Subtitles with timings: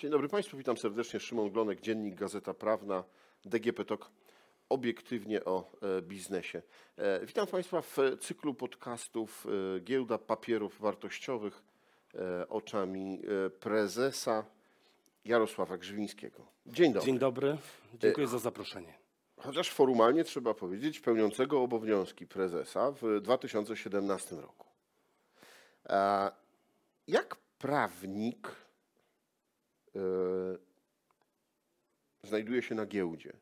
[0.00, 1.20] Dzień dobry Państwu, witam serdecznie.
[1.20, 3.04] Szymon Glonek, Dziennik Gazeta Prawna,
[3.44, 4.10] DGP TOK,
[4.68, 6.62] obiektywnie o e, biznesie.
[6.96, 11.62] E, witam Państwa w cyklu podcastów e, Giełda Papierów Wartościowych
[12.48, 13.22] oczami
[13.60, 14.44] prezesa
[15.24, 16.46] Jarosława Grzywińskiego.
[16.66, 17.06] Dzień dobry.
[17.06, 17.58] Dzień dobry,
[17.94, 18.94] dziękuję za zaproszenie.
[19.36, 24.66] Chociaż formalnie trzeba powiedzieć pełniącego obowiązki prezesa w 2017 roku.
[27.08, 28.59] Jak prawnik
[32.22, 33.32] znajduje się na giełdzie?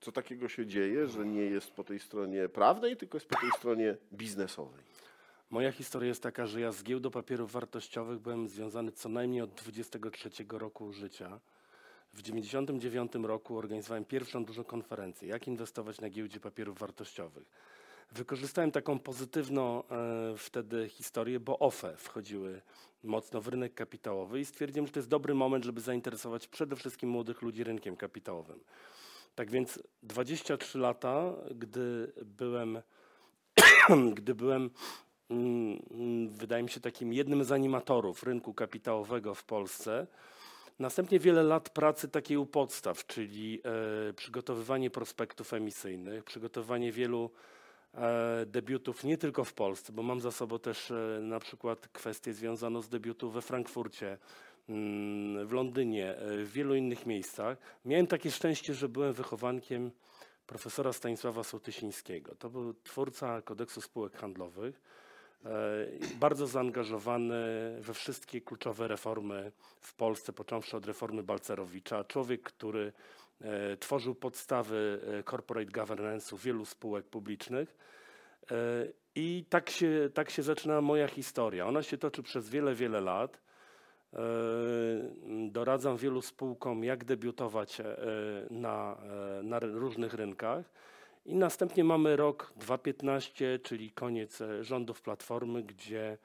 [0.00, 3.50] Co takiego się dzieje, że nie jest po tej stronie prawnej, tylko jest po tej
[3.50, 4.84] stronie biznesowej?
[5.50, 9.54] Moja historia jest taka, że ja z giełdą papierów wartościowych byłem związany co najmniej od
[9.54, 11.40] 23 roku życia.
[12.12, 17.44] W 99 roku organizowałem pierwszą dużą konferencję, jak inwestować na giełdzie papierów wartościowych.
[18.12, 22.62] Wykorzystałem taką pozytywną e, wtedy historię, bo OFE wchodziły
[23.02, 27.10] mocno w rynek kapitałowy i stwierdziłem, że to jest dobry moment, żeby zainteresować przede wszystkim
[27.10, 28.60] młodych ludzi rynkiem kapitałowym.
[29.34, 32.82] Tak więc 23 lata, gdy byłem,
[34.16, 34.70] gdy byłem
[35.30, 40.06] mm, wydaje mi się takim jednym z animatorów rynku kapitałowego w Polsce,
[40.78, 43.60] Następnie wiele lat pracy takiej u podstaw, czyli
[44.08, 47.30] e, przygotowywanie prospektów emisyjnych, przygotowywanie wielu
[48.46, 52.82] debiutów nie tylko w Polsce, bo mam za sobą też e, na przykład kwestię związaną
[52.82, 54.18] z debiutu we Frankfurcie,
[54.68, 57.58] mm, w Londynie, e, w wielu innych miejscach.
[57.84, 59.90] Miałem takie szczęście, że byłem wychowankiem
[60.46, 62.34] profesora Stanisława Sołtysińskiego.
[62.34, 64.80] To był twórca kodeksu spółek handlowych.
[65.44, 65.48] E,
[66.20, 67.34] bardzo zaangażowany
[67.80, 72.04] we wszystkie kluczowe reformy w Polsce, począwszy od reformy Balcerowicza.
[72.04, 72.92] Człowiek, który e,
[73.80, 77.76] tworzył podstawy e, corporate governance'u wielu spółek publicznych.
[79.14, 81.66] I tak się, tak się zaczyna moja historia.
[81.66, 83.40] Ona się toczy przez wiele, wiele lat.
[85.50, 87.78] Doradzam wielu spółkom, jak debiutować
[88.50, 88.96] na,
[89.42, 90.64] na różnych rynkach.
[91.26, 96.18] I następnie mamy rok 2015, czyli koniec e, rządów Platformy, gdzie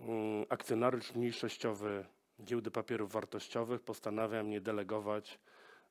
[0.00, 2.04] mm, akcjonariusz mniejszościowy
[2.44, 5.38] Giełdy Papierów Wartościowych postanawia mnie delegować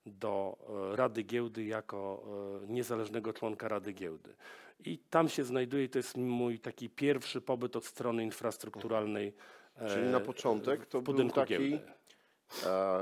[0.06, 0.58] do
[0.94, 2.24] e, Rady Giełdy jako
[2.64, 4.36] e, niezależnego członka Rady Giełdy.
[4.86, 9.34] I tam się znajduje, to jest mój taki pierwszy pobyt od strony infrastrukturalnej.
[9.88, 11.80] Czyli na początek to był taki,
[12.66, 13.00] e,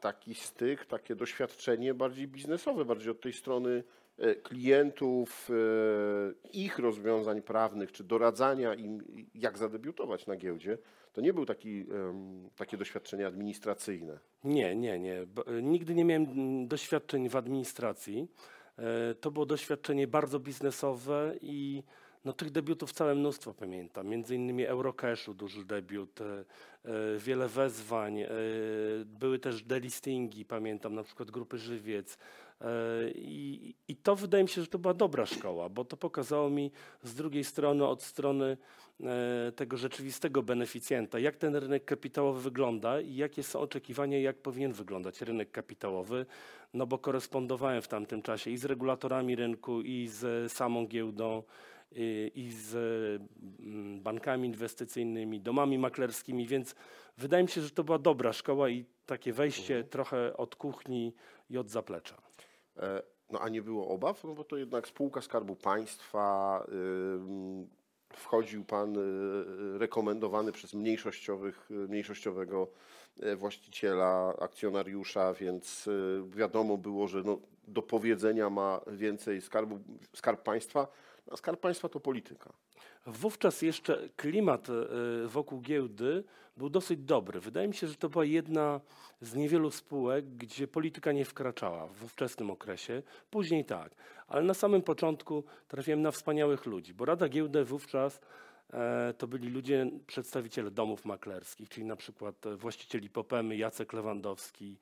[0.00, 4.05] taki styk, takie doświadczenie bardziej biznesowe, bardziej od tej strony E,
[4.42, 5.54] klientów, e,
[6.52, 9.02] ich rozwiązań prawnych, czy doradzania im,
[9.34, 10.78] jak zadebiutować na giełdzie,
[11.12, 11.86] to nie był taki,
[12.56, 14.18] takie doświadczenie administracyjne.
[14.44, 15.20] Nie, nie, nie.
[15.20, 18.28] E, nigdy nie miałem doświadczeń w administracji.
[19.20, 21.82] To było doświadczenie bardzo biznesowe i
[22.24, 24.08] no, tych debiutów całe mnóstwo pamiętam.
[24.08, 26.18] Między innymi Eurocashu, duży debiut,
[27.18, 28.24] wiele wezwań.
[29.04, 32.18] Były też delistingi, pamiętam, na przykład grupy Żywiec.
[32.60, 36.50] E, I, I, to wydaje mi się, że to była dobra szkoła, bo to pokazało
[36.50, 36.70] mi
[37.02, 38.56] z drugiej strony, od strony
[39.00, 44.72] e, tego rzeczywistego beneficjenta, jak ten rynek kapitałowy wygląda i jakie są oczekiwania, jak powinien
[44.72, 46.26] wyglądać rynek kapitałowy,
[46.74, 51.42] no bo korespondowałem w tamtym czasie i z regulatorami rynku, i z samą giełdą,
[51.92, 52.74] i, i z
[53.60, 56.74] mm, bankami inwestycyjnymi, domami maklerskimi, więc
[57.18, 59.90] wydaje mi się, że to była dobra szkoła i takie wejście mhm.
[59.90, 61.14] trochę od kuchni
[61.50, 62.25] i od zaplecza.
[62.78, 66.66] E, no a nie było obaw, no bo to jednak spółka Skarbu Państwa,
[68.16, 72.68] wchodził pan y, rekomendowany przez mniejszościowych, mniejszościowego
[73.20, 77.38] e, właściciela, akcjonariusza, więc y, wiadomo było, że no,
[77.68, 79.78] do powiedzenia ma więcej skarbu,
[80.14, 80.88] Skarb Państwa,
[81.30, 82.52] a Skarb Państwa to polityka.
[83.06, 84.72] Wówczas jeszcze klimat e,
[85.26, 86.24] wokół giełdy
[86.56, 87.40] był dosyć dobry.
[87.40, 88.80] Wydaje mi się, że to była jedna
[89.20, 93.02] z niewielu spółek, gdzie polityka nie wkraczała w ówczesnym okresie.
[93.30, 93.94] Później tak,
[94.28, 98.20] ale na samym początku trafiłem na wspaniałych ludzi, bo Rada Giełdy wówczas
[98.72, 104.76] e, to byli ludzie, przedstawiciele domów maklerskich, czyli na przykład właścicieli Popemy, Jacek Lewandowski,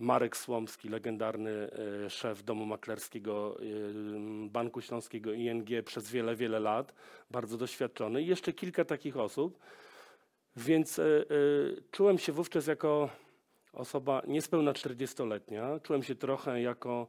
[0.00, 1.70] Marek Słomski, legendarny
[2.06, 3.64] e, szef domu maklerskiego e,
[4.48, 6.94] Banku Śląskiego ING przez wiele, wiele lat,
[7.30, 8.22] bardzo doświadczony.
[8.22, 9.58] I jeszcze kilka takich osób.
[10.56, 11.04] Więc e,
[11.90, 13.10] czułem się wówczas jako
[13.72, 17.06] osoba niespełna 40-letnia, czułem się trochę jako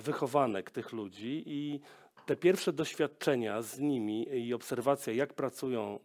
[0.00, 1.42] wychowanek tych ludzi.
[1.46, 1.80] I
[2.26, 5.98] te pierwsze doświadczenia z nimi i obserwacja, jak pracują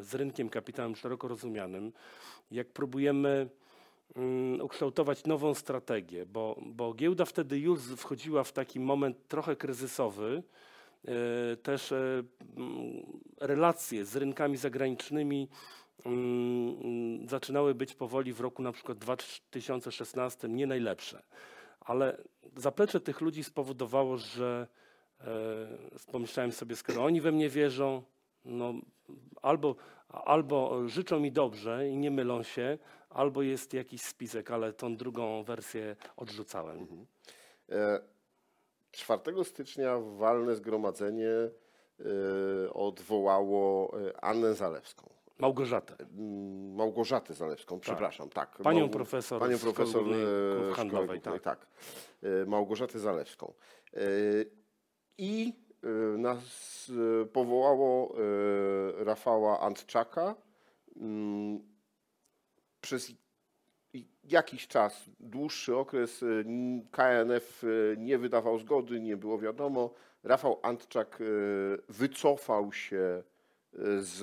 [0.00, 1.92] z rynkiem kapitałem szeroko rozumianym,
[2.50, 3.48] jak próbujemy
[4.62, 10.42] ukształtować nową strategię, bo, bo giełda wtedy już wchodziła w taki moment trochę kryzysowy.
[11.08, 12.22] E, też e,
[12.56, 13.02] mm,
[13.40, 15.48] relacje z rynkami zagranicznymi
[16.06, 21.22] mm, mm, zaczynały być powoli w roku na przykład 2016 nie najlepsze.
[21.80, 22.16] Ale
[22.56, 24.66] zaplecze tych ludzi spowodowało, że
[25.20, 25.24] e,
[26.12, 28.02] pomyślałem sobie, skoro oni we mnie wierzą,
[28.44, 28.74] no,
[29.42, 29.76] albo,
[30.08, 32.78] albo życzą mi dobrze i nie mylą się,
[33.10, 37.06] albo jest jakiś spisek, ale tą drugą wersję odrzucałem.
[37.68, 38.00] E,
[38.90, 45.10] 4 stycznia walne zgromadzenie e, odwołało e, Annę Zalewską.
[45.38, 45.96] Małgorzatę.
[46.00, 48.58] Mm, Małgorzatę Zalewską, przepraszam, tak.
[48.62, 51.66] Panią Małg- profesor Panią Szkoły profesor e, Szkoły Szkoły Handlowej, Głównej, tak.
[52.22, 53.52] E, Małgorzatę Zalewską.
[53.94, 54.00] E,
[55.18, 55.52] I
[55.82, 56.38] e, nas
[57.22, 58.14] e, powołało
[59.00, 60.34] e, Rafała Antczaka.
[62.80, 63.12] Przez
[64.24, 69.94] jakiś czas, dłuższy okres, n- KNF e, nie wydawał zgody, nie było wiadomo.
[70.22, 71.24] Rafał Antczak e,
[71.88, 73.22] wycofał się
[73.98, 74.20] z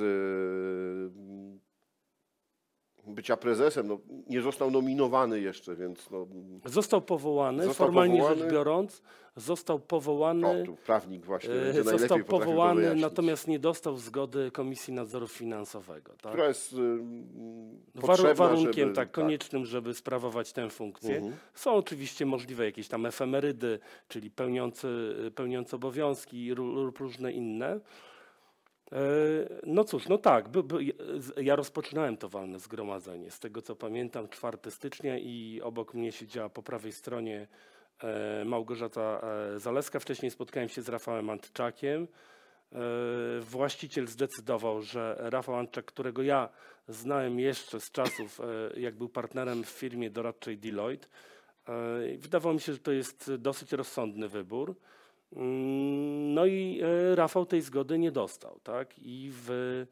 [3.08, 3.88] bycia prezesem.
[3.88, 3.98] No,
[4.30, 6.28] nie został nominowany jeszcze, więc no,
[6.66, 8.42] Został powołany, Został formalnie powołany.
[8.42, 9.02] rzecz biorąc,
[9.36, 10.62] został powołany.
[10.62, 16.14] o, tu prawnik właśnie e, Został powołany, natomiast nie dostał zgody Komisji Nadzoru Finansowego.
[16.22, 16.32] Tak?
[16.32, 21.16] która jest mm, Waru- potrzebna, warunkiem żeby, tak, koniecznym, żeby sprawować tę funkcję.
[21.16, 21.36] Mhm.
[21.54, 27.80] Są oczywiście możliwe jakieś tam efemerydy, czyli pełniący, pełniący obowiązki lub różne inne.
[28.92, 28.98] E,
[29.66, 30.78] No cóż, no tak, by, by,
[31.38, 33.32] ja rozpoczynałem to walne zgromadzenie.
[33.32, 37.48] Z tego co pamiętam, 4 stycznia i obok mnie siedziała po prawej stronie
[38.04, 39.22] e, Małgorzata
[39.56, 40.00] e, Zaleska.
[40.00, 42.08] Wcześniej spotkałem się z Rafałem Antczakiem.
[43.42, 46.50] Właściciel zdecydował, że Rafał Antczak, którego ja
[46.88, 48.42] znałem jeszcze z czasów,
[48.78, 51.08] jak był partnerem w firmie doradczej Deloitte,
[52.18, 54.76] wydawało mi się, że to jest dosyć rozsądny wybór.
[56.38, 59.00] No i e, Rafał tej zgody nie dostał, tak?
[59.00, 59.86] I w,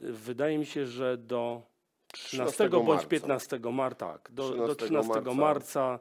[0.00, 1.62] wydaje mi się, że do
[2.12, 3.08] 13, 13 bądź marca.
[3.08, 5.98] 15 marca, tak, do, do 13 13 marca, marca.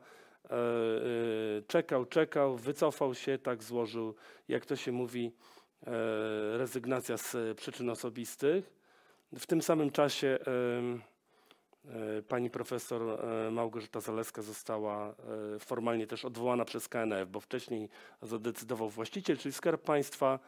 [0.50, 4.16] e, e, czekał, czekał, wycofał się, tak złożył,
[4.48, 5.32] jak to się mówi,
[5.88, 5.92] e,
[6.58, 8.74] rezygnacja z przyczyn osobistych.
[9.40, 10.40] W tym samym czasie
[12.28, 17.90] pani profesor e, Małgorzata Zaleska została e, formalnie też odwołana przez KNF, bo wcześniej
[18.22, 20.40] zadecydował właściciel, czyli Skarb Państwa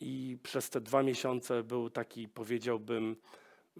[0.00, 3.16] i przez te dwa miesiące był taki, powiedziałbym,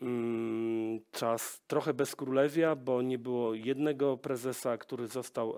[0.03, 5.57] mm, czas trochę bez królewia, bo nie było jednego prezesa, który został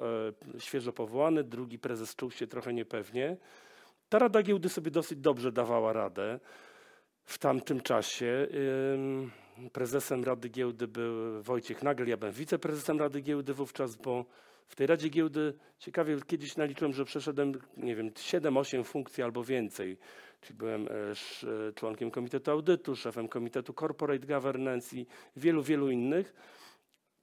[0.56, 3.36] e, świeżo powołany, drugi prezes czuł się trochę niepewnie.
[4.08, 6.40] Ta Rada Giełdy sobie dosyć dobrze dawała radę
[7.25, 8.48] w tamtym czasie.
[9.72, 14.25] Prezesem Rady Giełdy był Wojciech Nagel, ja byłem wiceprezesem Rady Giełdy wówczas, bo
[14.69, 19.99] w tej Radzie Giełdy ciekawie kiedyś naliczyłem, że przeszedłem, nie wiem, 7-8 funkcji albo więcej.
[20.40, 25.06] Czyli byłem e, e, członkiem Komitetu Audytu, szefem Komitetu Corporate Governance i
[25.37, 26.34] wielu, wielu innych.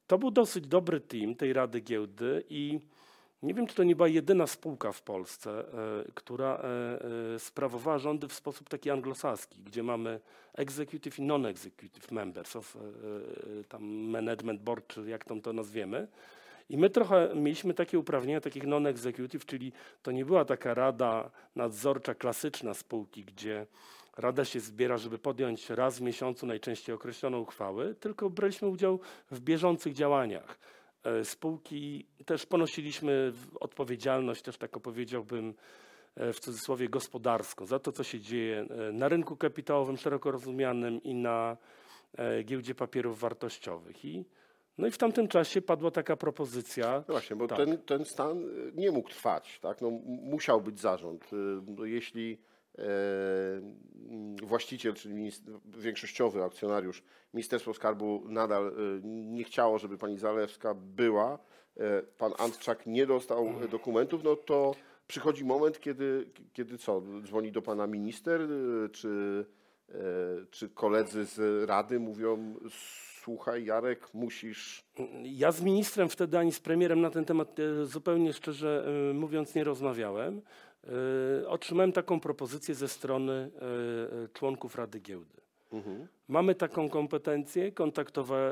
[0.08, 2.80] To był dosyć dobry team tej Rady Giełdy i
[3.45, 7.97] nie wiem, czy to nie była jedyna spółka w Polsce, e, która e, e, sprawowała
[7.97, 10.19] rządy w sposób taki anglosaski, gdzie mamy
[10.53, 12.77] executive i non-executive members of
[13.69, 16.07] tam management board, czy jak tam to nazwiemy.
[16.69, 19.71] I my trochę mieliśmy takie uprawnienia takich non-executive, czyli
[20.03, 23.65] to nie była taka rada nadzorcza klasyczna spółki, gdzie
[24.18, 28.99] rada się zbiera, żeby podjąć raz w miesiącu najczęściej określoną uchwały, tylko braliśmy udział
[29.31, 30.57] w bieżących działaniach.
[31.06, 35.54] E, Spółki też ponosiliśmy odpowiedzialność, też tak powiedziałbym,
[36.16, 41.04] e, w cudzysłowie gospodarską, za to, co się dzieje e, na rynku kapitałowym szeroko rozumianym
[41.04, 41.57] i na
[42.44, 44.06] giełdzie papierów wartościowych.
[44.06, 44.26] I,
[44.78, 47.04] no i w tamtym czasie padła taka propozycja.
[47.07, 47.57] No właśnie, bo Tak.
[47.57, 48.44] ten, ten stan
[48.76, 49.59] nie mógł trwać.
[49.59, 49.81] Tak?
[49.81, 51.30] No, musiał być zarząd.
[51.68, 52.38] No, jeśli
[54.44, 55.32] właściciel, czyli
[55.66, 57.04] większościowy akcjonariusz,
[57.34, 61.40] Ministerstwo Skarbu nadal y, nie chciało, żeby pani Zalewska była,
[61.78, 64.76] e, pan Antczak nie dostał e, dokumentów, no to
[65.08, 68.42] przychodzi moment, kiedy, kiedy co, dzwoni do pana minister,
[68.92, 69.46] czy,
[69.90, 69.94] e,
[70.52, 72.56] czy koledzy z Rady mówią,
[73.26, 74.84] słuchaj Jarek, musisz...
[75.24, 79.56] Ja z ministrem wtedy ani z premierem na ten temat e, zupełnie szczerze e, mówiąc
[79.56, 80.42] nie rozmawiałem.
[80.85, 85.42] E, Otrzymałem taką propozycję ze strony e, e, członków Rady Giełdy.
[85.73, 86.07] Mhm.
[86.27, 87.71] Mamy taką kompetencję,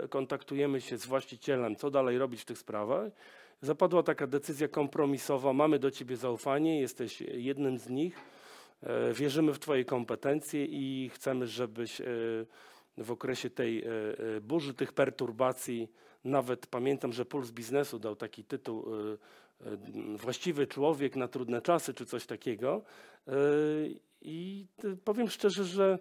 [0.09, 3.11] kontaktujemy się z właścicielem, co dalej robić w tych sprawach.
[3.61, 8.15] Zapadła taka decyzja kompromisowa, mamy do ciebie zaufanie, jesteś jednym z nich,
[9.13, 12.01] wierzymy w twoje kompetencje i chcemy, żebyś
[12.97, 13.83] w okresie tej
[14.41, 15.87] burzy, tych perturbacji,
[16.23, 18.85] nawet pamiętam, że Puls Biznesu dał taki tytuł
[20.15, 22.81] Właściwy człowiek na trudne czasy, czy coś takiego.
[23.27, 23.33] E,
[24.21, 25.99] I e, powiem szczerze, że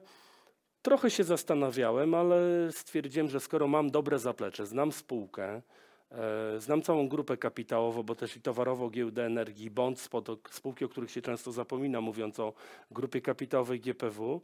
[0.83, 2.39] Trochę się zastanawiałem, ale
[2.73, 5.63] stwierdziłem, że skoro mam dobre zaplecze, znam spółkę,
[6.11, 9.99] e, znam całą grupę kapitałową, bo też i towarową giełdę energii, bądź
[10.51, 12.53] spółki, o których się często zapomina, mówiąc o
[12.91, 14.41] grupie kapitałowej GPW.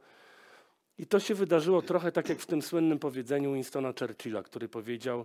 [0.99, 5.21] I to się wydarzyło trochę tak jak w tym słynnym powiedzeniu Winstona Churchilla, który powiedział
[5.21, 5.25] e,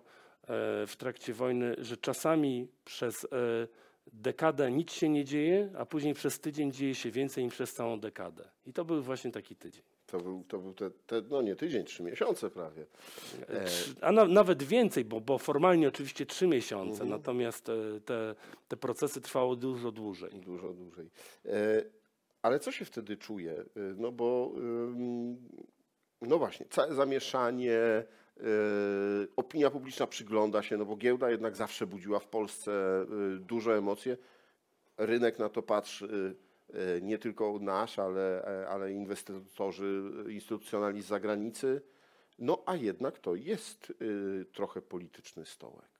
[0.88, 3.28] w trakcie wojny, że czasami przez e,
[4.14, 8.00] dekadę nic się nie dzieje, a później przez tydzień dzieje się więcej niż przez całą
[8.00, 8.44] dekadę.
[8.66, 9.84] I to był właśnie taki tydzień.
[10.08, 12.86] To był, to był te, te, no nie tydzień, trzy miesiące prawie.
[13.50, 13.66] E,
[14.02, 17.74] A na, nawet więcej, bo, bo formalnie oczywiście trzy miesiące, natomiast e,
[18.06, 18.36] te,
[18.68, 20.32] te procesy trwały dużo dłużej.
[20.32, 21.10] Dużo dłużej.
[21.46, 21.50] E,
[22.42, 23.52] ale co się wtedy czuje?
[23.54, 23.66] E,
[23.98, 24.52] No bo,
[26.22, 28.04] no właśnie, całe zamieszanie, e,
[29.36, 33.06] opinia publiczna przygląda się, no bo giełda jednak zawsze budziła w Polsce e,
[33.40, 34.18] duże emocje.
[34.98, 36.36] Rynek na to patrzy,
[36.74, 41.82] e, nie tylko nasz, ale, e, ale inwestorzy instytucjonalni z zagranicy.
[42.40, 45.94] No a jednak to jest e, trochę polityczny stołek.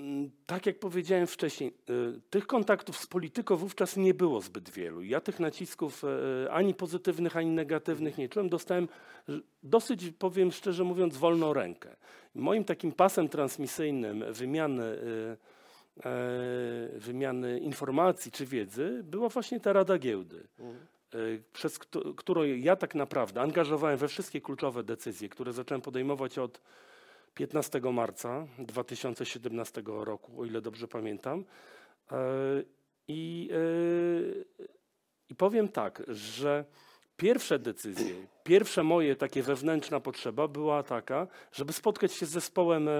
[0.00, 4.70] E, mm, Tak jak powiedziałem wcześniej, e, tych kontaktów z polityką wówczas nie było zbyt
[4.70, 5.02] wielu.
[5.02, 8.48] Ja tych nacisków e, ani pozytywnych, ani negatywnych nie czułem.
[8.48, 8.88] Dostałem
[9.62, 11.96] dosyć, powiem szczerze mówiąc, wolną rękę.
[12.34, 19.98] Moim takim pasem transmisyjnym wymiany, e, e, wymiany informacji czy wiedzy była właśnie ta Rada
[19.98, 20.46] Giełdy.
[20.60, 21.18] e,
[21.52, 26.60] Przez któ- którą ja tak naprawdę angażowałem we wszystkie kluczowe decyzje, które zacząłem podejmować od
[27.34, 31.44] 15 marca 2017 roku, o ile dobrze pamiętam.
[32.12, 32.16] E,
[33.08, 34.64] I, e,
[35.28, 36.64] I powiem tak, że
[37.16, 42.92] pierwsze decyzje, pierwsza moje takie wewnętrzna potrzeba była taka, żeby spotkać się z zespołem e,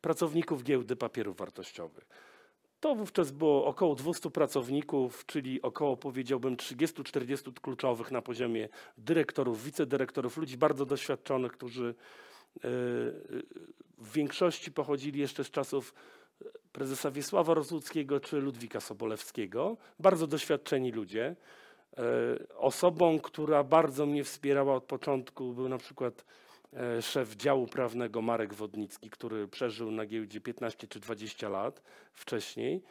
[0.00, 2.06] pracowników giełdy papierów wartościowych.
[2.80, 10.36] To wówczas było około 200 pracowników, czyli około powiedziałbym 30-40 kluczowych na poziomie dyrektorów, wicedyrektorów,
[10.36, 11.94] ludzi bardzo doświadczonych, którzy
[13.98, 15.94] w większości pochodzili jeszcze z czasów
[16.72, 19.76] prezesa Wiesława Rozłuckiego czy Ludwika Sobolewskiego.
[19.98, 21.36] Bardzo doświadczeni ludzie.
[21.98, 26.24] E, Osobą, która bardzo mnie wspierała od początku był na przykład
[26.72, 31.82] e, szef działu prawnego Marek Wodnicki, który przeżył na giełdzie 15 czy 20 lat
[32.12, 32.82] wcześniej.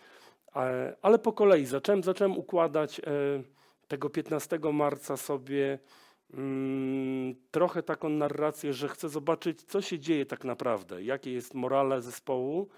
[0.56, 3.04] E, Ale po kolei zacząłem, zacząłem układać e,
[3.88, 5.80] tego 15 marca sobie
[7.52, 12.70] trochę taką narrację, że chcę zobaczyć, co się dzieje tak naprawdę, jakie jest morale zespołu.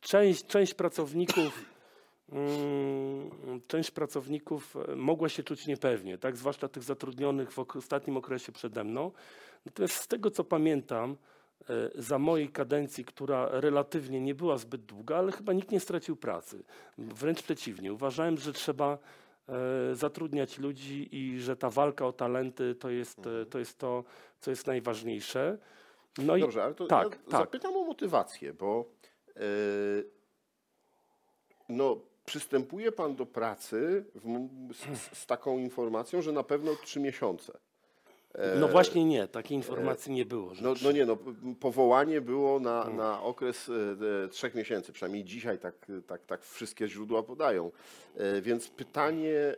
[0.00, 1.64] Część, część pracowników
[2.32, 3.30] mm,
[3.66, 6.36] część pracowników e, mogła się czuć niepewnie, tak?
[6.36, 9.10] zwłaszcza tych zatrudnionych w ostatnim okresie przede mną.
[9.66, 11.16] Natomiast z tego, co pamiętam,
[11.70, 16.16] e, za mojej kadencji, która relatywnie nie była zbyt długa, ale chyba nikt nie stracił
[16.16, 16.64] pracy.
[16.98, 17.92] Wręcz przeciwnie.
[17.92, 18.98] Uważałem, że trzeba
[19.92, 24.04] zatrudniać ludzi i że ta walka o talenty to jest, e, to, jest to,
[24.40, 25.58] co jest najważniejsze.
[26.18, 27.40] No i Dobrze, ale to tak, ja tak.
[27.40, 28.84] zapytam o motywację, bo
[29.36, 29.40] e,
[31.68, 37.58] no, przystępuje Pan do pracy w, z, z taką informacją, że na pewno trzy miesiące.
[38.60, 40.52] No właśnie nie, takiej informacji nie było.
[40.60, 41.18] No, no nie, no,
[41.60, 43.72] powołanie było na, na okres e,
[44.24, 45.74] e, trzech miesięcy, przynajmniej dzisiaj tak,
[46.06, 47.72] tak, tak wszystkie źródła podają.
[48.16, 49.56] E, więc pytanie,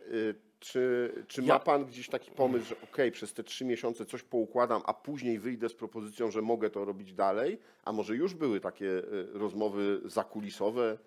[0.59, 4.81] czy, czy ma Pan gdzieś taki pomysł, że okej, przez te trzy miesiące coś poukładam,
[4.85, 7.59] a później wyjdę z propozycją, że mogę to robić dalej?
[7.85, 9.01] A może już były takie
[9.33, 10.97] rozmowy zakulisowe?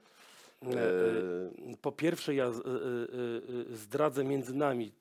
[0.73, 4.93] E, Po pierwsze, ja y, zdradzę między nami,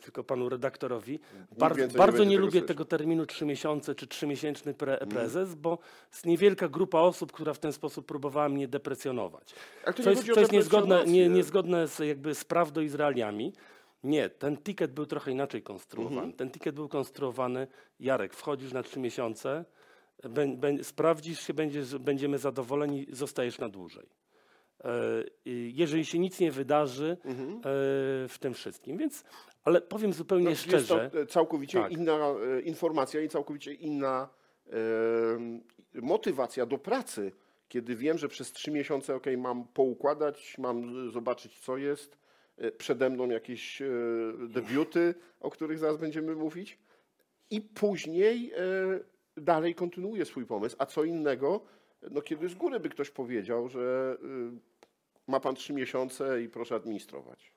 [0.00, 1.20] tylko panu redaktorowi.
[1.58, 2.68] Bardzo, nie bardzo nie tego lubię słyszeć.
[2.68, 5.78] tego terminu trzy miesiące czy trzymiesięczny pre, prezes, bo
[6.12, 9.54] jest niewielka grupa osób, która w ten sposób próbowała mnie deprecjonować.
[9.84, 12.94] To Co nie jest, co jest niezgodne, nie, niezgodne z, jakby z prawdą i z
[12.94, 13.52] realiami.
[14.04, 16.16] Nie, ten ticket był trochę inaczej konstruowany.
[16.16, 16.32] Mhm.
[16.32, 17.66] Ten ticket był konstruowany,
[18.00, 19.64] Jarek, wchodzisz na trzy miesiące,
[20.82, 24.06] sprawdzisz się, będziesz, będziemy zadowoleni, zostajesz na dłużej.
[24.84, 25.24] E,
[25.72, 27.58] jeżeli się nic nie wydarzy e,
[28.28, 28.96] w tym wszystkim.
[28.96, 29.24] Więc,
[29.64, 31.92] ale powiem zupełnie No, Jest szczerze, to e, całkowicie Tak.
[31.92, 34.28] inna informacja i całkowicie inna
[34.66, 34.72] e,
[35.94, 37.32] motywacja do pracy,
[37.68, 42.18] kiedy wiem, że przez trzy miesiące ok, mam poukładać, mam zobaczyć, co jest.
[42.78, 43.88] Przede mną jakieś e,
[44.48, 46.78] debiuty, o których zaraz będziemy mówić.
[47.50, 48.60] I później e,
[49.36, 50.76] dalej kontynuuję swój pomysł.
[50.78, 51.64] A co innego,
[52.10, 54.26] no kiedy z góry by ktoś powiedział, że e,
[55.28, 57.50] ma pan trzy miesiące i proszę administrować.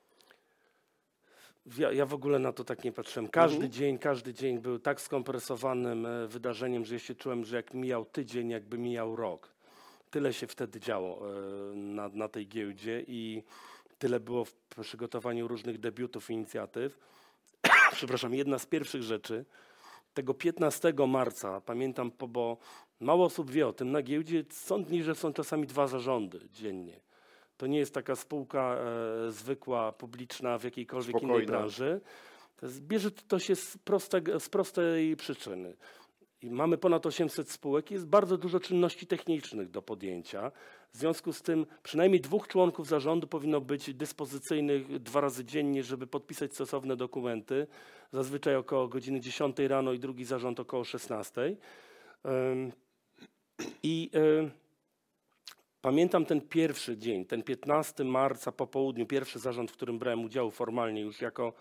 [1.78, 3.28] ja, ja w ogóle na to tak nie patrzyłem.
[3.28, 3.72] Każdy Mhm.
[3.72, 8.04] dzień, każdy dzień był tak skompresowanym e, wydarzeniem, że ja się czułem, że jak mijał
[8.04, 9.48] tydzień, jakby mijał rok.
[10.10, 11.32] Tyle się wtedy działo e,
[11.76, 13.42] na, na tej giełdzie i
[13.98, 16.98] tyle było w przygotowaniu różnych debiutów, inicjatyw.
[17.92, 19.44] przepraszam, jedna z pierwszych rzeczy,
[20.14, 22.56] tego 15 marca, pamiętam, po- bo
[23.00, 27.00] mało osób wie o tym, na giełdzie są dni, że są czasami dwa zarządy dziennie.
[27.56, 28.76] To nie jest taka spółka
[29.26, 31.46] e, zwykła, publiczna w jakiejkolwiek innej Spokojna.
[31.52, 32.00] branży.
[32.56, 35.76] To jest- Bierze to się z, prostego, z prostej przyczyny.
[36.42, 40.52] I mamy ponad 800 spółek i jest bardzo dużo czynności technicznych do podjęcia.
[40.92, 46.06] W związku z tym przynajmniej dwóch członków zarządu powinno być dyspozycyjnych dwa razy dziennie, żeby
[46.06, 47.66] podpisać stosowne dokumenty.
[48.12, 51.56] Zazwyczaj około godziny 10 rano i drugi zarząd około 16.
[52.26, 52.72] Ym,
[53.82, 54.50] I y,
[55.82, 60.50] pamiętam ten pierwszy dzień, ten 15 marca po południu, pierwszy zarząd, w którym brałem udział
[60.50, 61.52] formalnie już jako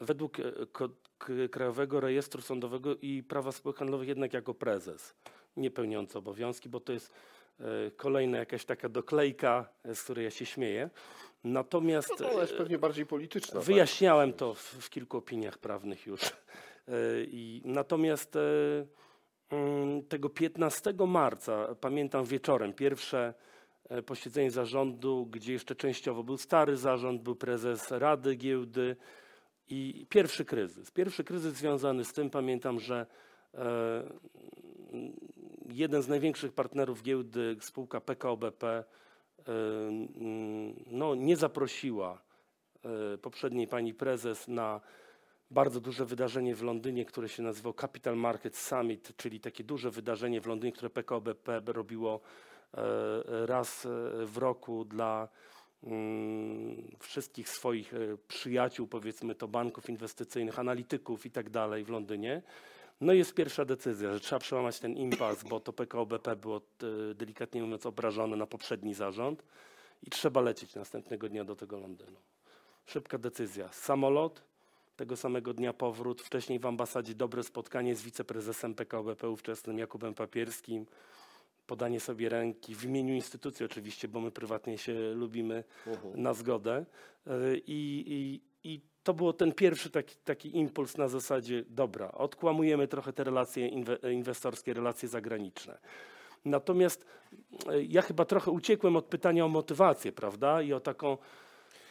[0.00, 0.42] według e,
[0.72, 5.14] ko- k- Krajowego Rejestru Sądowego i Prawa Spółek Handlowych jednak jako prezes,
[5.56, 7.12] nie pełniący obowiązki, bo to jest
[7.60, 10.90] e, kolejna jakaś taka doklejka, e, z której ja się śmieję.
[11.44, 13.54] Natomiast No to jest pewnie bardziej polityczna.
[13.54, 13.62] tak?
[13.62, 16.20] Wyjaśniałem to w, w kilku opiniach prawnych już.
[16.22, 16.30] E,
[17.26, 18.40] I natomiast e,
[20.08, 23.34] tego 15 marca, pamiętam wieczorem, pierwsze
[23.88, 28.96] e, posiedzenie zarządu, gdzie jeszcze częściowo był stary zarząd, był prezes Rady Giełdy
[29.68, 30.90] i pierwszy kryzys.
[30.90, 33.06] Pierwszy kryzys związany z tym, pamiętam, że
[33.54, 34.02] e,
[35.68, 38.84] jeden z największych partnerów giełdy, spółka PKO BP, e,
[40.86, 42.26] no, nie zaprosiła
[43.22, 44.80] poprzedniej pani prezes na
[45.50, 50.40] bardzo duże wydarzenie w Londynie, które się nazywało Capital Market Summit, czyli takie duże wydarzenie
[50.40, 52.20] w Londynie, które PKO BP robiło
[52.74, 53.88] e, raz e,
[54.26, 55.28] w roku dla
[55.82, 57.98] mm, wszystkich swoich e,
[58.28, 62.42] przyjaciół, powiedzmy to banków inwestycyjnych, analityków i tak dalej w Londynie.
[63.00, 66.60] No i jest pierwsza decyzja, że trzeba przełamać ten impas, bo to PKO BP było
[67.14, 69.42] delikatnie mówiąc obrażone na poprzedni zarząd
[70.02, 72.16] i trzeba lecieć następnego dnia do tego Londynu.
[72.86, 73.68] Szybka decyzja.
[73.72, 74.42] Samolot,
[74.96, 80.14] tego samego dnia powrót, wcześniej w ambasadzie dobre spotkanie z wiceprezesem PKO BP ówczesnym Jakubem
[80.14, 80.86] Papierskim,
[81.66, 86.22] podanie sobie ręki w imieniu instytucji oczywiście, bo my prywatnie się lubimy Mhm.
[86.22, 86.84] na zgodę.
[87.26, 88.40] Y, I, i,
[88.72, 93.68] i to było ten pierwszy taki, taki impuls na zasadzie, dobra, odkłamujemy trochę te relacje
[93.68, 95.78] inwe, inwestorskie, relacje zagraniczne.
[96.44, 97.06] Natomiast
[97.72, 100.62] y, ja chyba trochę uciekłem od pytania o motywację, prawda?
[100.62, 101.18] I o taką.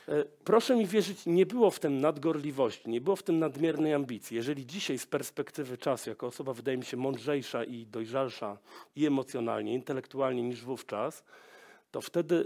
[0.07, 4.37] E, Proszę mi wierzyć, nie było w tym nadgorliwości, nie było w tym nadmiernej ambicji.
[4.37, 8.57] Jeżeli dzisiaj z perspektywy czasu, jako osoba wydaje mi się mądrzejsza i dojrzalsza
[8.95, 11.23] i emocjonalnie, intelektualnie niż wówczas,
[11.91, 12.41] to wtedy y,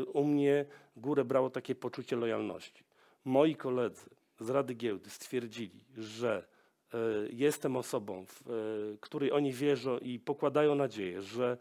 [0.00, 0.64] y, u mnie
[0.96, 2.84] górę brało takie poczucie lojalności.
[3.24, 6.54] Moi koledzy z Rady Giełdy stwierdzili, że
[7.30, 8.42] jestem osobą, w
[9.00, 11.56] której oni wierzą i pokładają nadzieję, że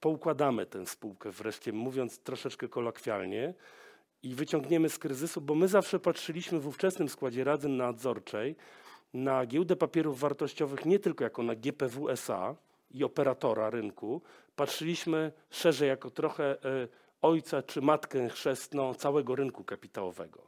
[0.00, 3.54] poukładamy tę spółkę wreszcie, mówiąc troszeczkę kolokwialnie,
[4.26, 8.56] i wyciągniemy z kryzysu, bo my zawsze patrzyliśmy w ówczesnym składzie Rady Nadzorczej
[9.14, 12.54] na giełdę papierów wartościowych nie tylko jako na GPW SA
[12.90, 14.22] i operatora rynku,
[14.56, 16.88] patrzyliśmy szerzej jako trochę e,
[17.22, 20.42] ojca czy matkę chrzestną całego rynku kapitałowego.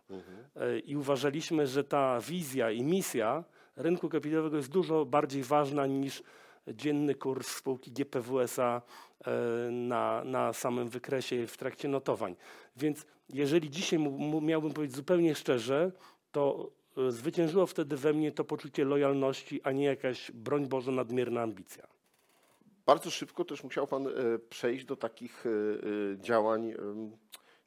[0.56, 3.44] E, I uważaliśmy, że ta wizja i misja
[3.76, 6.22] rynku kapitałowego jest dużo bardziej ważna niż
[6.68, 8.82] dzienny kurs spółki GPW SA
[9.24, 9.30] e,
[9.70, 12.36] na, na samym wykresie w trakcie notowań.
[12.76, 13.98] Więc jeżeli dzisiaj
[14.42, 15.92] miałbym powiedzieć zupełnie szczerze,
[16.32, 21.42] to e, zwyciężyło wtedy we mnie to poczucie lojalności, a nie jakaś, broń Boże, nadmierna
[21.42, 21.98] ambicja.
[22.88, 24.10] Bardzo szybko też musiał Pan e,
[24.50, 25.50] przejść do takich e,
[26.18, 26.74] działań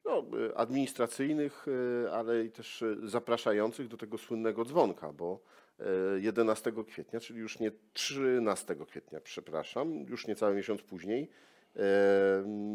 [0.05, 1.65] no, administracyjnych,
[2.11, 5.39] ale i też zapraszających do tego słynnego dzwonka, bo
[5.79, 5.83] e,
[6.19, 11.29] 11 kwietnia, czyli już nie 13 kwietnia, przepraszam, już niecały miesiąc później,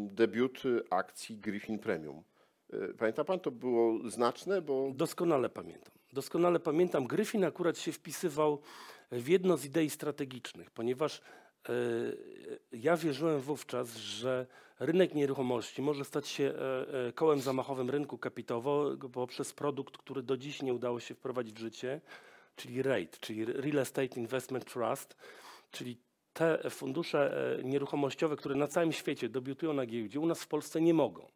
[0.07, 2.23] debiut akcji Griffin Premium.
[2.73, 5.93] E, Pamięta Pan, to było znaczne, bo Doskonale pamiętam.
[6.13, 7.07] Doskonale pamiętam.
[7.07, 8.61] Gryfin akurat się wpisywał
[9.11, 11.21] w jedno z idei strategicznych, ponieważ
[11.69, 11.73] e,
[12.71, 14.47] ja wierzyłem wówczas, że
[14.79, 16.53] rynek nieruchomości może stać się
[17.07, 21.59] e, kołem zamachowym rynku kapitałowego poprzez produkt, który do dziś nie udało się wprowadzić w
[21.59, 22.01] życie,
[22.55, 25.15] czyli REIT, czyli Real Estate Investment Trust,
[25.71, 25.97] czyli
[26.37, 27.19] te fundusze
[27.59, 31.27] e, nieruchomościowe, które na całym świecie debiutują na giełdzie, u nas w Polsce nie mogą.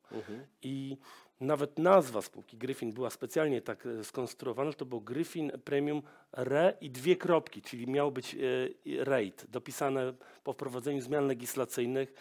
[0.61, 0.97] I
[1.39, 6.73] nawet nazwa spółki Gryfin była specjalnie tak e, skonstruowana, że to było Gryfin Premium Re
[6.81, 12.13] i dwie kropki, czyli miał być e, rate, dopisane po wprowadzeniu zmian legislacyjnych.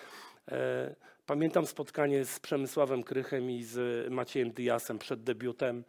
[1.26, 5.84] Pamiętam spotkanie z Przemysławem Krychem i z Maciejem Diasem przed debiutem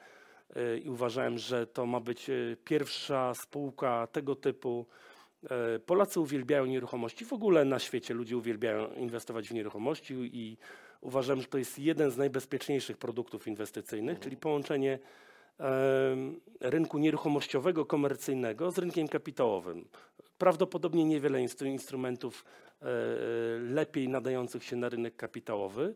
[0.83, 2.29] i uważałem, że to ma być
[2.63, 4.85] pierwsza spółka tego typu.
[5.49, 10.57] E, Polacy uwielbiają nieruchomości, w ogóle na świecie ludzie uwielbiają inwestować w nieruchomości i
[11.01, 14.99] uważam, że to jest jeden z najbezpieczniejszych produktów inwestycyjnych, czyli połączenie
[16.59, 19.85] rynku nieruchomościowego, komercyjnego z rynkiem kapitałowym.
[20.37, 22.45] Prawdopodobnie niewiele instru- instrumentów
[22.81, 22.85] e,
[23.59, 25.95] lepiej nadających się na rynek kapitałowy.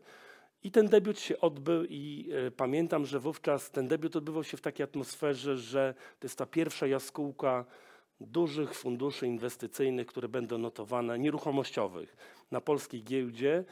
[0.62, 4.60] I ten debiut się odbył i e, pamiętam, że wówczas ten debiut odbywał się w
[4.60, 7.64] takiej atmosferze, że to jest ta pierwsza jaskółka
[8.20, 12.16] dużych funduszy inwestycyjnych, które będą notowane, nieruchomościowych
[12.50, 13.64] na polskiej giełdzie.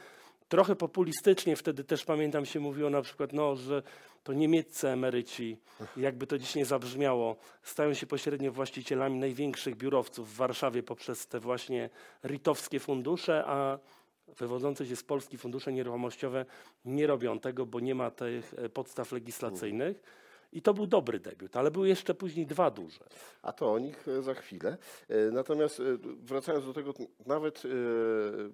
[0.49, 3.83] Trochę populistycznie wtedy też pamiętam się mówiło na przykład, no, że
[4.23, 5.57] to niemieccy emeryci,
[5.97, 11.39] jakby to dziś nie zabrzmiało, stają się pośrednio właścicielami największych biurowców w Warszawie poprzez te
[11.39, 11.89] właśnie
[12.23, 13.79] ritowskie fundusze, a
[14.27, 16.45] wywodzące się z Polski fundusze nieruchomościowe
[16.85, 20.24] nie robią tego, bo nie ma tych e, podstaw legislacyjnych.
[20.55, 22.99] I to był dobry debiut, ale były jeszcze później dwa duże.
[23.41, 24.77] A to o nich e, za chwilę.
[25.09, 25.83] E, Natomiast e,
[26.23, 26.93] wracając do tego,
[27.25, 27.63] nawet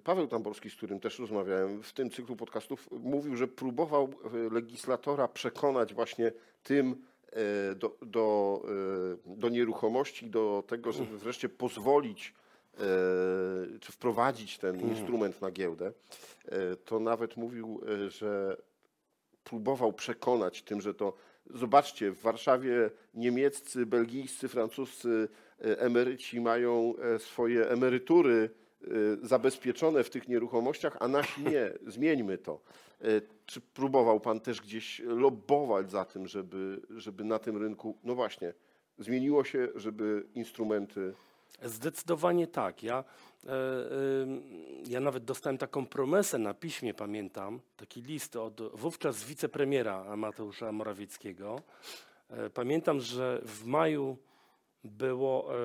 [0.04, 4.14] Paweł Tamborski, z którym też rozmawiałem w tym cyklu podcastów, mówił, że próbował
[4.50, 7.02] legislatora przekonać właśnie tym
[7.76, 8.62] do, do,
[9.26, 12.34] do nieruchomości, do tego, żeby wreszcie pozwolić
[13.80, 15.92] czy wprowadzić ten instrument na giełdę.
[16.84, 18.56] To nawet mówił, że
[19.44, 21.12] próbował przekonać tym, że to
[21.50, 25.28] zobaczcie, w Warszawie niemieccy, belgijscy, francuscy
[25.60, 28.50] e, emeryci mają e, swoje emerytury
[28.82, 28.86] e,
[29.22, 31.72] zabezpieczone w tych nieruchomościach, a nasi nie.
[31.92, 32.60] Zmieńmy to.
[33.46, 38.54] Czy próbował pan też gdzieś lobbować za tym, żeby, żeby na tym rynku, no właśnie,
[38.98, 41.14] zmieniło się, żeby instrumenty.
[41.64, 42.82] Zdecydowanie tak.
[42.82, 43.04] Ja,
[43.46, 43.48] e,
[44.22, 44.42] ym,
[44.88, 51.60] ja nawet dostałem taką promesę na piśmie, pamiętam, taki list od wówczas wicepremiera Mateusza Morawieckiego.
[52.30, 54.16] E, Pamiętam, że w maju
[54.84, 55.58] było, e,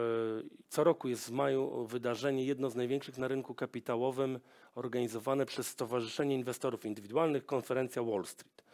[0.70, 4.40] co roku jest w maju wydarzenie, jedno z największych na rynku kapitałowym,
[4.76, 8.67] organizowane przez Stowarzyszenie Inwestorów Indywidualnych, konferencja Wall Street.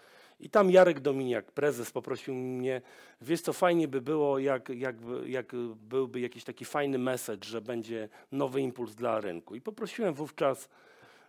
[0.44, 2.82] I tam Jarek Dominiak, prezes, poprosił mnie,
[3.22, 8.10] wiesz co, fajnie by było, jak, jak, jak byłby jakiś taki fajny message, że będzie
[8.32, 9.56] nowy impuls dla rynku.
[9.56, 10.70] I poprosiłem wówczas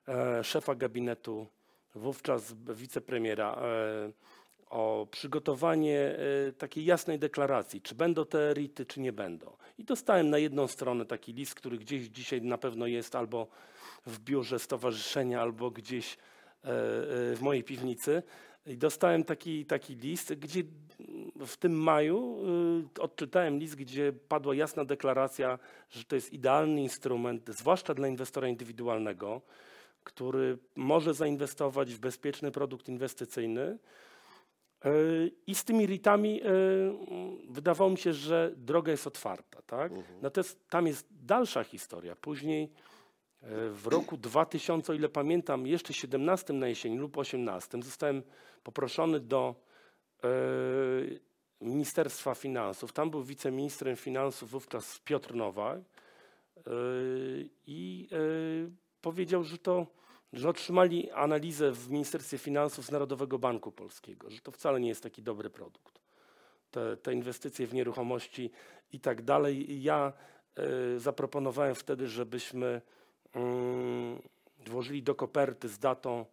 [0.08, 1.46] e, szefa gabinetu,
[1.94, 4.12] wówczas wicepremiera, e,
[4.70, 6.16] o przygotowanie
[6.48, 9.56] e, takiej jasnej deklaracji, czy będą te RIT-y, czy nie będą.
[9.78, 13.46] I dostałem na jedną stronę taki list, który gdzieś dzisiaj na pewno jest albo
[14.06, 18.22] w biurze stowarzyszenia, albo gdzieś e, e, w mojej piwnicy.
[18.66, 20.62] I dostałem taki, taki list, gdzie
[21.46, 22.38] w tym maju
[22.96, 25.58] y, odczytałem list, gdzie padła jasna deklaracja,
[25.90, 29.40] że to jest idealny instrument, zwłaszcza dla inwestora indywidualnego,
[30.04, 33.78] który może zainwestować w bezpieczny produkt inwestycyjny.
[34.86, 36.46] Y, I z tymi RIT-ami y,
[37.50, 39.62] wydawało mi się, że droga jest otwarta.
[39.62, 39.92] Tak?
[40.22, 42.16] Natomiast tam jest dalsza historia.
[42.16, 42.70] Później
[43.70, 48.22] w roku 2000, o ile pamiętam, jeszcze 17 na jesieni lub 18, zostałem
[48.62, 49.54] poproszony do
[50.24, 50.28] e,
[51.60, 52.92] Ministerstwa Finansów.
[52.92, 56.62] Tam był wiceministrem finansów wówczas Piotr Nowak e,
[57.66, 58.16] i e,
[59.00, 59.86] powiedział, że to
[60.32, 65.02] że otrzymali analizę w Ministerstwie Finansów z Narodowego Banku Polskiego, że to wcale nie jest
[65.02, 66.00] taki dobry produkt.
[66.70, 68.50] Te, te inwestycje w nieruchomości
[68.92, 69.82] i tak dalej.
[69.82, 70.12] Ja
[70.56, 72.80] e, zaproponowałem wtedy, żebyśmy
[74.66, 76.26] włożyli do koperty z datą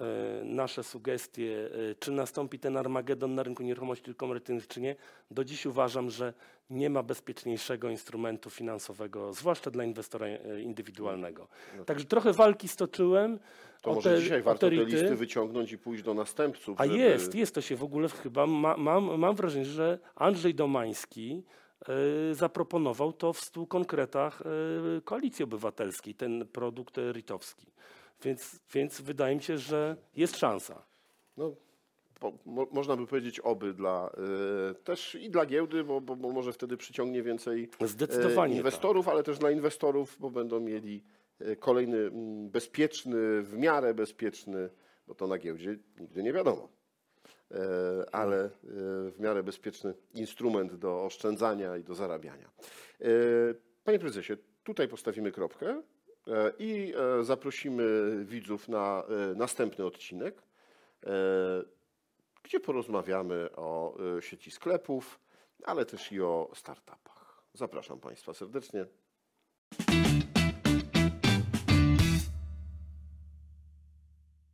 [0.00, 0.04] e,
[0.44, 4.96] nasze sugestie, e, czy nastąpi ten Armagedon na rynku nieruchomości komercyjnych, czy nie.
[5.30, 6.32] Do dziś uważam, że
[6.70, 11.48] nie ma bezpieczniejszego instrumentu finansowego, zwłaszcza dla inwestora e, indywidualnego.
[11.86, 13.32] Także trochę walki stoczyłem.
[13.32, 13.38] No
[13.82, 14.84] To może te- dzisiaj warto te RIT-y.
[14.84, 16.80] listy wyciągnąć i pójść do następców.
[16.80, 20.54] A żeby- jest, jest to się w ogóle chyba, ma, mam, mam wrażenie, że Andrzej
[20.54, 21.42] Domański
[22.32, 27.66] zaproponował to w stu konkretach e, Koalicji Obywatelskiej, ten produkt ritowski.
[28.22, 30.82] Więc, więc wydaje mi się, że jest szansa.
[31.36, 31.52] No,
[32.20, 34.10] po, mo, można by powiedzieć oby dla,
[34.70, 37.68] y, też i dla giełdy, bo, bo, bo może wtedy przyciągnie więcej
[38.44, 41.04] e, inwestorów, ale też dla inwestorów, bo będą mieli
[41.40, 44.70] e, kolejny mm, bezpieczny, w miarę bezpieczny,
[45.06, 46.68] bo to na giełdzie nigdy nie wiadomo,
[48.12, 48.50] ale e,
[49.10, 52.50] w miarę bezpieczny instrument do oszczędzania i do zarabiania.
[53.00, 53.04] E,
[53.84, 54.32] Panie prezesie,
[54.64, 55.82] tutaj postawimy kropkę
[56.26, 57.84] e, i e, zaprosimy
[58.24, 60.42] widzów na e, następny odcinek,
[61.06, 61.10] e,
[62.42, 65.20] gdzie porozmawiamy o e, sieci sklepów,
[65.64, 67.42] ale też i o startupach.
[67.54, 68.86] Zapraszam Państwa serdecznie.